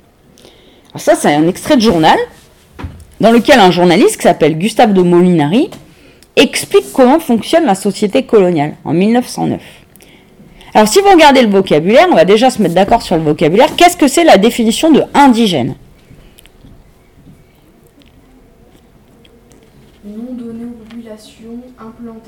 [0.92, 2.18] Alors ça, c'est un extrait de journal
[3.22, 5.70] dans lequel un journaliste qui s'appelle Gustave de Molinari
[6.36, 9.62] explique comment fonctionne la société coloniale en 1909.
[10.74, 13.76] Alors si vous regardez le vocabulaire, on va déjà se mettre d'accord sur le vocabulaire.
[13.76, 15.76] Qu'est-ce que c'est la définition de indigène?
[20.10, 21.62] Nom donné aux populations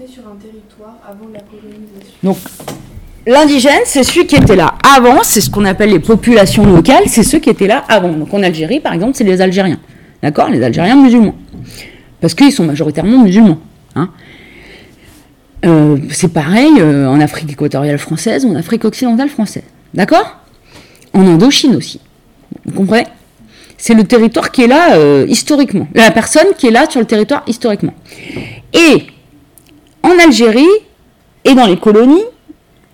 [0.08, 2.14] sur un territoire avant la colonisation.
[2.22, 2.38] Donc
[3.26, 7.24] l'indigène, c'est celui qui était là avant, c'est ce qu'on appelle les populations locales, c'est
[7.24, 8.12] ceux qui étaient là avant.
[8.12, 9.80] Donc en Algérie, par exemple, c'est les Algériens.
[10.22, 10.50] D'accord?
[10.50, 11.36] Les Algériens musulmans.
[12.20, 13.60] Parce qu'ils sont majoritairement musulmans.
[13.96, 14.10] Hein.
[15.66, 19.64] Euh, c'est pareil euh, en Afrique équatoriale française en Afrique occidentale française.
[19.94, 20.38] D'accord?
[21.14, 22.00] En Indochine aussi.
[22.66, 23.06] Vous comprenez?
[23.82, 25.88] C'est le territoire qui est là euh, historiquement.
[25.96, 27.96] La personne qui est là sur le territoire historiquement.
[28.74, 29.08] Et
[30.04, 30.70] en Algérie
[31.44, 32.24] et dans les colonies,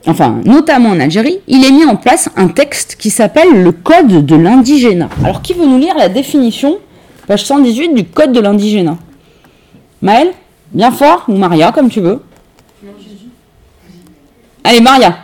[0.05, 4.25] enfin notamment en Algérie, il est mis en place un texte qui s'appelle le Code
[4.25, 5.09] de l'indigénat.
[5.25, 6.77] Alors qui veut nous lire la définition,
[7.27, 8.97] page 118 du Code de l'indigénat?
[10.01, 10.29] Maël
[10.71, 12.21] Bien fort ou Maria, comme tu veux.
[14.63, 15.17] Allez, Maria.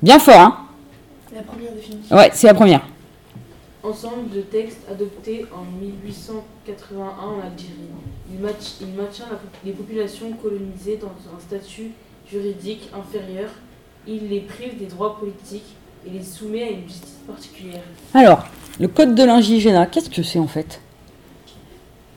[0.00, 0.56] Bien fort, hein
[1.34, 2.16] La première définition.
[2.16, 2.80] Ouais, c'est la première.
[3.84, 7.72] Ensemble de textes adoptés en 1881 en Algérie.
[8.32, 11.90] Il, match- il maintient la- les populations colonisées dans un statut
[12.30, 13.50] juridique inférieur.
[14.06, 15.74] Il les prive des droits politiques
[16.06, 17.82] et les soumet à une justice particulière.
[18.14, 18.44] Alors,
[18.78, 20.80] le code de l'indigénat, qu'est-ce que c'est en fait?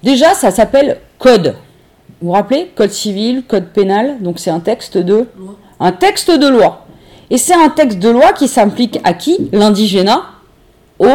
[0.03, 1.55] Déjà, ça s'appelle code.
[2.21, 2.71] Vous vous rappelez?
[2.75, 5.55] Code civil, code pénal, donc c'est un texte de Loi.
[5.79, 6.85] un texte de loi.
[7.31, 9.49] Et c'est un texte de loi qui s'implique à qui?
[9.51, 10.25] L'indigénat
[10.99, 11.07] Les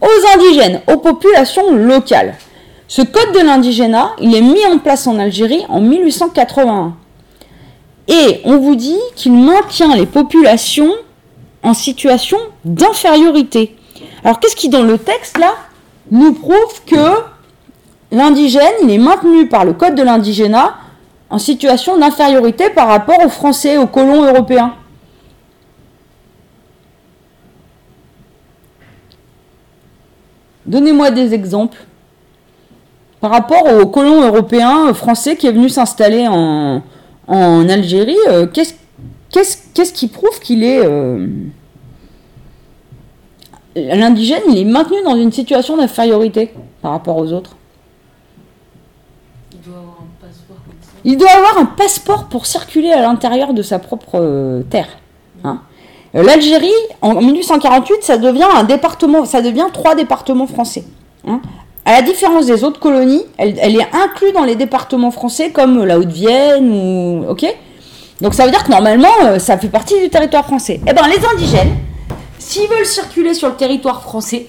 [0.00, 2.34] aux indigènes, aux populations locales.
[2.88, 6.94] Ce code de l'indigénat, il est mis en place en Algérie en 1881.
[8.08, 10.92] Et on vous dit qu'il maintient les populations
[11.62, 13.76] en situation d'infériorité.
[14.24, 15.54] Alors qu'est-ce qui dans le texte là
[16.10, 17.22] nous prouve que
[18.10, 20.74] l'indigène, il est maintenu par le code de l'indigénat
[21.30, 24.74] en situation d'infériorité par rapport aux Français, aux colons européens?
[30.66, 31.78] Donnez-moi des exemples.
[33.20, 36.82] Par rapport aux colons européens euh, français qui est venu s'installer en,
[37.28, 38.74] en Algérie, euh, qu'est-ce
[39.30, 40.84] qu'est-ce- qu'est-ce qui prouve qu'il est...
[40.84, 41.26] euh,
[43.74, 47.56] L'indigène, il est maintenu dans une situation d'infériorité par rapport aux autres?
[49.54, 50.90] Il doit avoir un passeport comme ça.
[51.04, 54.88] Il doit avoir un passeport pour circuler à l'intérieur de sa propre terre.
[55.44, 55.62] hein.
[56.14, 56.70] Euh, L'Algérie,
[57.00, 60.84] en 1848, ça devient un département, ça devient trois départements français.
[61.26, 61.40] hein.
[61.84, 65.98] À la différence des autres colonies, elle, est inclue dans les départements français comme la
[65.98, 67.44] Haute-Vienne ou ok?
[68.20, 70.80] Donc ça veut dire que normalement, euh, ça fait partie du territoire français.
[70.86, 71.74] Eh ben les indigènes,
[72.38, 74.46] s'ils veulent circuler sur le territoire français,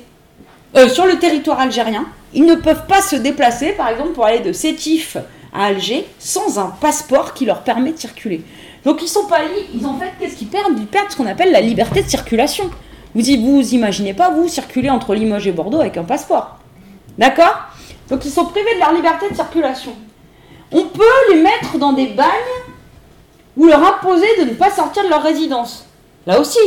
[0.77, 4.39] euh, sur le territoire algérien, ils ne peuvent pas se déplacer, par exemple, pour aller
[4.41, 5.17] de Sétif
[5.55, 8.43] à Alger sans un passeport qui leur permet de circuler.
[8.85, 9.39] Donc ils sont pas
[9.73, 10.77] ils en fait, qu'est-ce qu'ils perdent?
[10.77, 12.69] Ils perdent ce qu'on appelle la liberté de circulation.
[13.15, 16.57] Vous vous imaginez pas, vous, circuler entre Limoges et Bordeaux avec un passeport.
[17.17, 17.55] D'accord?
[18.09, 19.93] Donc ils sont privés de leur liberté de circulation.
[20.71, 22.27] On peut les mettre dans des bagnes
[23.55, 25.85] ou leur imposer de ne pas sortir de leur résidence.
[26.25, 26.59] Là aussi,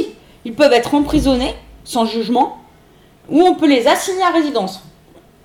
[0.44, 2.58] ils peuvent être emprisonnés sans jugement
[3.28, 4.80] ou on peut les assigner à résidence.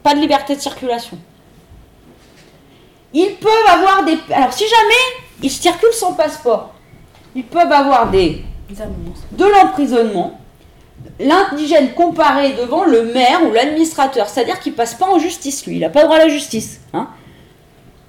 [0.04, 1.18] Pas de liberté de circulation.
[3.14, 4.18] Ils peuvent avoir des...
[4.32, 6.74] Alors si jamais ils circulent sans passeport,
[7.36, 8.44] ils peuvent avoir des...
[9.32, 10.40] De l'emprisonnement,
[11.20, 15.82] l'indigène comparé devant le maire ou l'administrateur, c'est-à-dire qu'il passe pas en justice, lui, il
[15.82, 17.10] n'a pas droit à la justice, hein,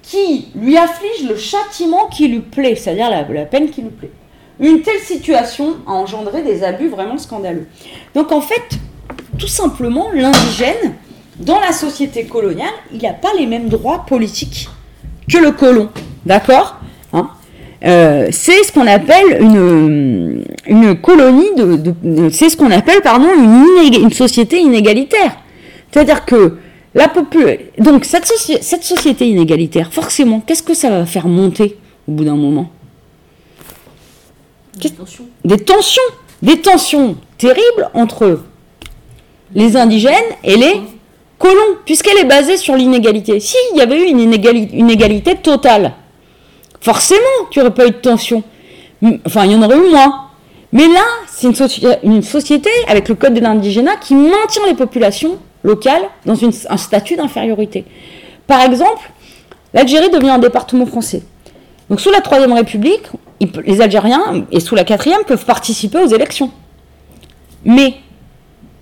[0.01, 4.11] qui lui afflige le châtiment qui lui plaît, c'est-à-dire la, la peine qui lui plaît.
[4.59, 7.67] Une telle situation a engendré des abus vraiment scandaleux.
[8.13, 8.77] Donc en fait,
[9.37, 10.95] tout simplement, l'indigène,
[11.37, 14.69] dans la société coloniale, il n'a pas les mêmes droits politiques
[15.29, 15.89] que le colon.
[16.25, 16.77] D'accord?
[17.85, 23.27] Euh, c'est ce qu'on appelle une, une colonie de, de- c'est ce qu'on appelle pardon
[23.37, 23.53] une,
[24.11, 25.37] société inégalitaire.
[25.91, 26.57] C'est-à-dire que
[26.95, 27.07] la
[27.79, 32.23] donc cette, soci- cette société inégalitaire, forcément, qu'est-ce que ça va faire monter au bout
[32.23, 32.69] d'un moment?
[34.79, 35.25] Qu'est- Attention.
[35.43, 36.01] Des tensions,
[36.41, 38.41] des tensions terribles entre
[39.55, 40.81] les indigènes et les
[41.37, 43.39] colons, puisqu'elle est basée sur l'inégalité.
[43.39, 45.93] S'il y avait eu une, inégali- une égalité totale,
[46.83, 48.43] forcément qu'il n'y aurait pas eu de tension.
[49.25, 50.27] Enfin, il y en aurait eu moins.
[50.73, 54.73] Mais là, c'est une, soci- une société avec le code de l'indigénat qui maintient les
[54.73, 57.85] populations locales dans un statut d'infériorité.
[58.47, 59.09] Par exemple,
[59.73, 61.23] l'Algérie devient un département français.
[61.89, 63.05] Donc sous la Troisième République,
[63.65, 66.51] les Algériens et sous la Quatrième peuvent participer aux élections.
[67.63, 67.93] Mais,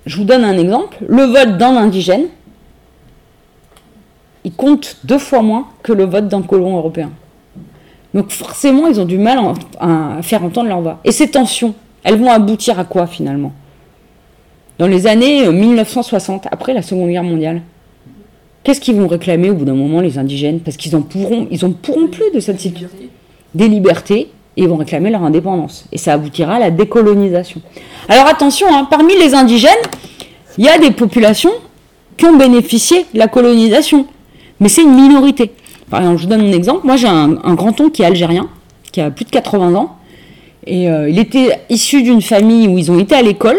[0.07, 2.27] je vous donne un exemple, le vote d'un indigène,
[4.43, 7.11] il compte deux fois moins que le vote d'un colon européen.
[8.13, 9.39] Donc forcément, ils ont du mal
[9.79, 10.99] à faire entendre leur voix.
[11.03, 13.53] Et ces tensions, elles vont aboutir à quoi finalement?
[14.79, 17.61] Dans les années euh, 1960, après la Seconde Guerre mondiale,
[18.63, 20.59] qu'est-ce qu'ils vont réclamer au bout d'un moment les indigènes?
[20.59, 22.97] Parce qu'ils en pourront, ils en pourront plus de cette situation
[23.53, 25.85] des libertés et ils vont réclamer leur indépendance.
[25.91, 27.61] Et ça aboutira à la décolonisation.
[28.09, 29.71] Alors attention, hein, parmi les indigènes,
[30.57, 31.51] il y a des populations
[32.17, 34.05] qui ont bénéficié de la colonisation.
[34.59, 35.51] Mais c'est une minorité.
[35.91, 36.87] Par exemple, je vous donne un exemple.
[36.87, 38.47] Moi, j'ai un, grand-oncle qui est algérien,
[38.91, 39.97] qui a plus de 80 ans.
[40.65, 43.57] Et euh, il était issu d'une famille où ils ont été à l'école.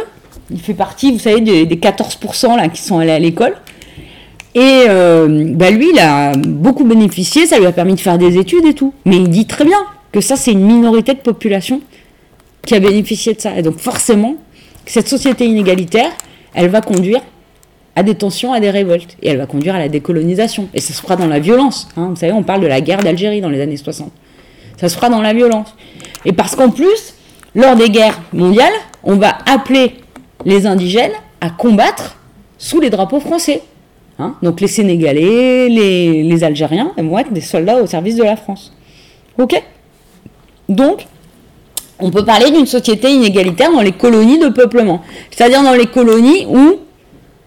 [0.50, 3.54] Il fait partie, vous savez, des, des 14% là, qui sont allés à l'école.
[4.54, 8.38] Et euh, bah lui, il a beaucoup bénéficié, ça lui a permis de faire des
[8.38, 8.94] études et tout.
[9.04, 9.78] Mais il dit très bien
[10.10, 11.80] que ça, c'est une minorité de population
[12.64, 13.56] qui a bénéficié de ça.
[13.58, 14.36] Et donc forcément,
[14.86, 16.10] cette société inégalitaire,
[16.54, 17.20] elle va conduire
[17.94, 19.16] à des tensions, à des révoltes.
[19.22, 20.68] Et elle va conduire à la décolonisation.
[20.74, 21.88] Et ça se fera dans la violence.
[21.96, 22.08] hein.
[22.10, 24.10] Vous savez, on parle de la guerre d'Algérie dans les années 60.
[24.76, 25.74] Ça se fera dans la violence.
[26.24, 27.14] Et parce qu'en plus,
[27.54, 29.96] lors des guerres mondiales, on va appeler
[30.44, 32.16] les indigènes à combattre
[32.58, 33.62] sous les drapeaux français.
[34.18, 38.72] Hein, donc les Sénégalais, les, Algériens vont être des soldats au service de la France.
[39.38, 39.60] Ok?
[40.68, 41.06] Donc,
[41.98, 45.02] on peut parler d'une société inégalitaire dans les colonies de peuplement.
[45.30, 46.78] C'est-à-dire dans les colonies où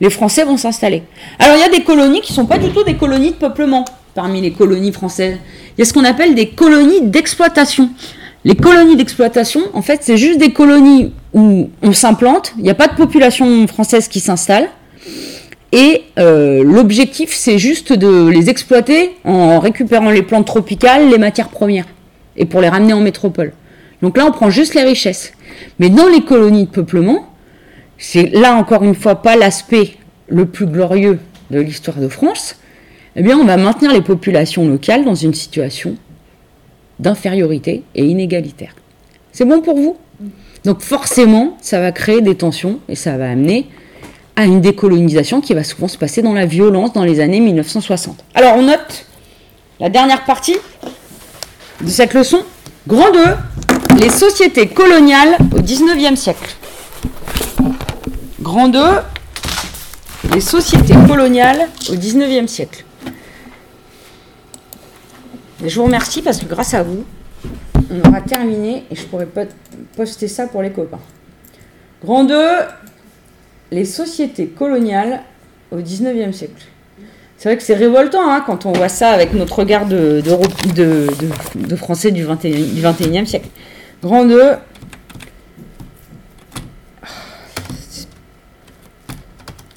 [0.01, 1.03] les Français vont s'installer.
[1.39, 3.35] Alors il y a des colonies qui ne sont pas du tout des colonies de
[3.35, 5.37] peuplement parmi les colonies françaises.
[5.77, 7.89] Il y a ce qu'on appelle des colonies d'exploitation.
[8.45, 12.75] Les colonies d'exploitation, en fait, c'est juste des colonies où on s'implante, il n'y a
[12.75, 14.69] pas de population française qui s'installe.
[15.71, 21.49] Et euh, l'objectif, c'est juste de les exploiter en récupérant les plantes tropicales, les matières
[21.49, 21.85] premières,
[22.37, 23.51] et pour les ramener en métropole.
[24.01, 25.33] Donc là, on prend juste les richesses.
[25.79, 27.27] Mais dans les colonies de peuplement,
[27.97, 31.19] c'est là encore une fois pas l'aspect le plus glorieux
[31.51, 32.55] de l'histoire de France.
[33.15, 35.95] Eh bien, on va maintenir les populations locales dans une situation
[36.99, 38.75] d'infériorité et inégalitaire.
[39.31, 39.97] C'est bon pour vous?
[40.63, 43.67] Donc forcément, ça va créer des tensions et ça va amener
[44.35, 48.23] à une décolonisation qui va souvent se passer dans la violence dans les années 1960.
[48.33, 49.05] Alors on note
[49.79, 50.57] la dernière partie
[51.81, 52.43] de cette leçon.
[52.87, 53.19] Grand 2,
[53.99, 56.55] les sociétés coloniales au 19e siècle.
[58.45, 58.79] Grand 2,
[60.35, 62.85] les sociétés coloniales au 19e siècle.
[65.65, 67.03] Je vous remercie parce que grâce à vous,
[67.89, 69.41] on aura terminé et je pourrai po-
[69.97, 70.99] poster ça pour les copains.
[72.03, 72.39] Grand 2,
[73.71, 75.23] les sociétés coloniales
[75.71, 76.65] au 19e siècle.
[77.39, 80.21] C'est vrai que c'est révoltant hein, quand on voit ça avec notre regard de,
[81.77, 83.49] français du 21, du 21e siècle.
[84.03, 84.39] Grand 2.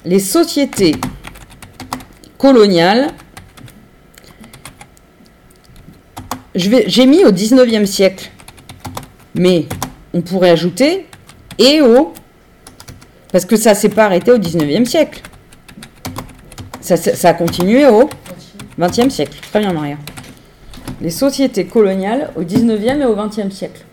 [0.09, 0.95] Les sociétés
[2.39, 3.09] coloniales.
[6.55, 8.31] J'ai mis au 19e siècle.
[9.35, 9.67] Mais
[10.15, 11.05] on pourrait ajouter
[11.59, 12.15] et au
[13.31, 15.21] parce que ça s'est pas arrêté au 19e siècle.
[16.81, 18.09] Ça a continué au
[18.79, 19.37] 20e siècle.
[19.51, 19.97] Très bien, Maria.
[21.01, 23.85] Les sociétés coloniales au 19e et au 20e siècle.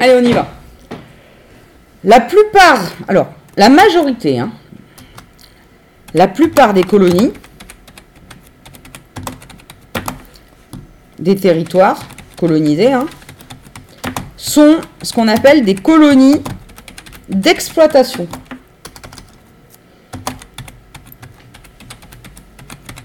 [0.00, 0.48] Allez, on y va.
[2.04, 3.28] La plupart, alors,
[3.58, 4.50] la majorité, hein,
[6.14, 7.32] la plupart des colonies,
[11.18, 12.02] des territoires
[12.38, 13.06] colonisés, hein,
[14.38, 16.40] sont ce qu'on appelle des colonies
[17.28, 18.26] d'exploitation.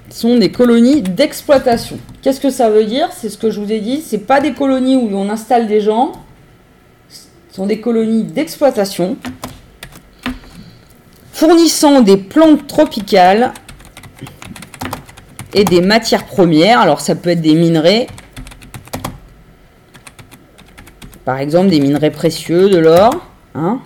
[0.09, 3.09] Sont des colonies d'exploitation Qu'est-ce que ça veut dire?
[3.11, 4.01] C'est ce que je vous ai dit.
[4.01, 6.24] C'est pas des colonies où on installe des gens.
[7.55, 9.15] Sont des colonies d'exploitation
[11.31, 13.53] fournissant des plantes tropicales
[15.53, 16.81] et des matières premières.
[16.81, 18.07] Alors ça peut être des minerais,
[21.23, 23.79] par exemple des minerais précieux, de l'or, hein,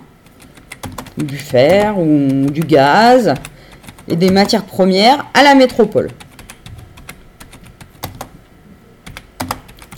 [1.16, 3.34] du fer ou du gaz,
[4.08, 6.08] et des matières premières à la métropole.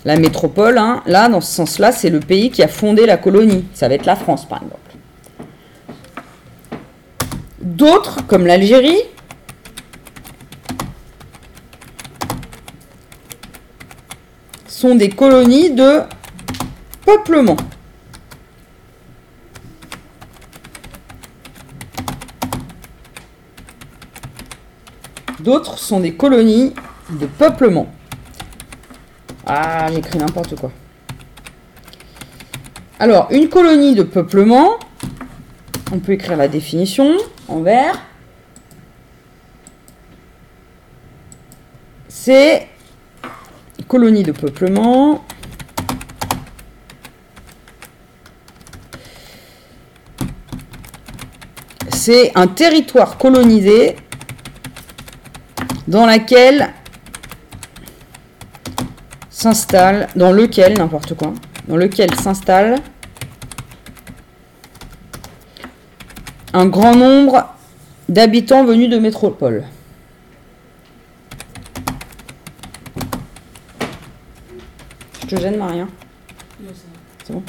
[0.05, 3.64] La métropole, hein, là, dans ce sens-là, c'est le pays qui a fondé la colonie.
[3.72, 4.78] Ça va être la France, par exemple.
[7.61, 9.03] D'autres, comme l'Algérie,
[14.66, 16.00] sont des colonies de
[17.07, 17.57] peuplement.
[25.38, 26.72] D'autres sont des colonies
[27.11, 27.86] de peuplement.
[29.47, 30.70] Ah, j'écris n'importe quoi.
[32.99, 34.78] Alors, une colonie de peuplement,
[35.93, 37.16] on peut écrire la définition
[37.49, 38.01] en vert.
[42.09, 42.68] C'est
[43.93, 45.22] colonie de peuplement.
[51.90, 53.97] C'est un territoire colonisé
[55.88, 56.72] dans laquelle
[59.43, 61.34] s'installe, dans lequel, n'importe quoi,
[61.66, 62.76] dans lequel s'installe
[66.55, 67.49] un grand nombre
[68.09, 69.64] d'habitants venus de métropole.
[75.22, 75.88] Je te gêne, Maria
[77.24, 77.43] C'est bon?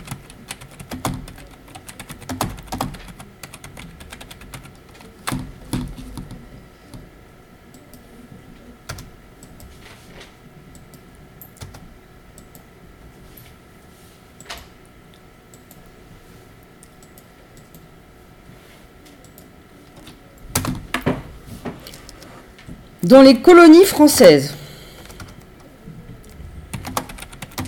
[23.03, 24.55] Dans les colonies françaises,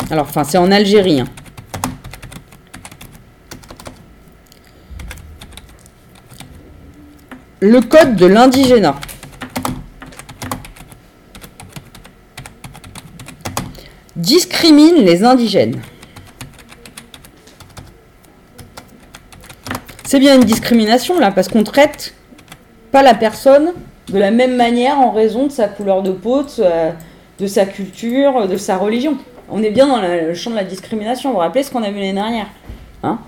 [0.09, 1.27] alors enfin c'est en Algérie, hein.
[7.59, 8.95] le code de l'indigénat.
[14.15, 15.81] discrimine les indigènes.
[20.03, 22.13] C'est bien une discrimination là, parce qu'on traite
[22.91, 23.73] pas la personne
[24.15, 28.55] de la même manière en raison de sa couleur de peau, de sa, culture, de
[28.55, 29.17] sa religion.
[29.51, 31.29] On est bien dans le champ de la discrimination.
[31.29, 32.47] Vous vous rappelez ce qu'on a vu l'année dernière
[33.03, 33.19] hein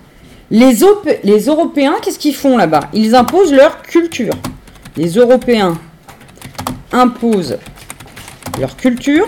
[0.50, 0.78] les,
[1.26, 2.90] les Européens, qu'est-ce qu'ils font là-bas?
[2.94, 4.34] Ils imposent leur culture.
[4.96, 5.78] Les Européens
[6.94, 7.58] imposent
[8.58, 9.28] leur culture,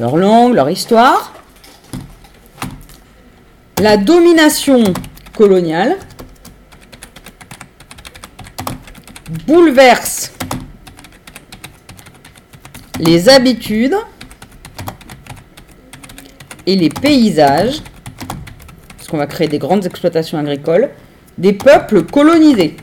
[0.00, 1.32] leur langue, leur histoire,
[3.80, 4.82] la domination
[5.36, 5.96] coloniale,
[9.46, 10.32] bouleverse
[13.00, 13.96] les habitudes
[16.66, 17.82] et les paysages,
[18.96, 20.90] parce qu'on va créer des grandes exploitations agricoles,
[21.36, 22.76] des peuples colonisés,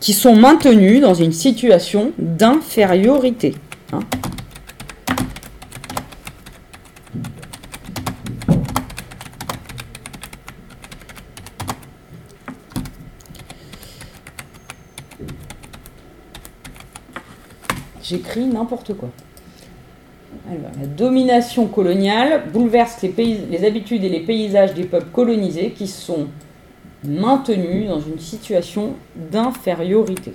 [0.00, 3.54] qui sont maintenus dans une situation d'infériorité.
[3.92, 4.00] Hein.
[18.12, 19.08] J'écris n'importe quoi.
[20.50, 23.12] la domination coloniale bouleverse les,
[23.50, 26.28] les habitudes et les paysages des peuples colonisés qui sont
[27.04, 30.34] maintenus dans une situation d'infériorité.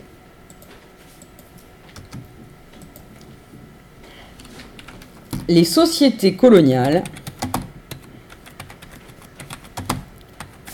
[5.47, 7.03] Les sociétés coloniales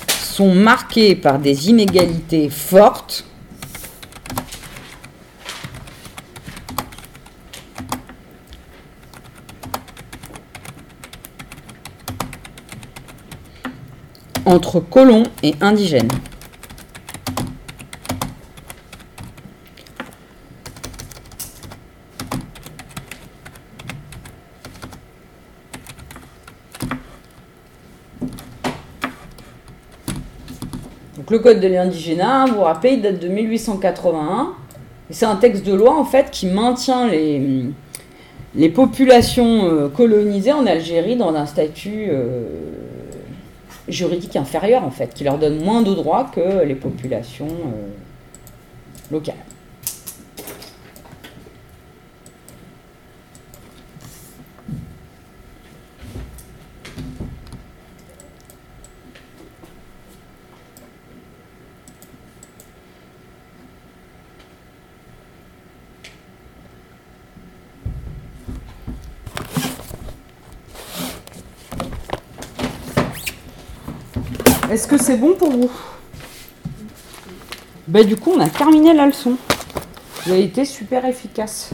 [0.07, 3.25] sont marquées par des inégalités fortes
[14.45, 16.09] entre colons et indigènes.
[31.17, 34.53] Donc le code de l'indigénat, vous vous rappelez, il date de 1881.
[35.09, 37.65] c'est un texte de loi en fait qui maintient les,
[38.55, 42.43] les populations euh, colonisées en Algérie dans un statut euh,
[43.87, 47.87] juridique inférieure en fait, qui leur donne moins de droits que les populations euh,
[49.11, 49.35] locales.
[74.73, 75.69] Est-ce que c'est bon pour vous?
[77.87, 79.33] Bah du coup, on a terminé la leçon.
[80.25, 81.69] Vous avez été super efficace.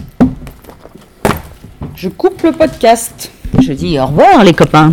[1.95, 3.31] Je coupe le podcast.
[3.57, 4.91] Je dis au revoir les copains.